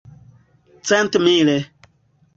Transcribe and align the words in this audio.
centmil 0.87 1.49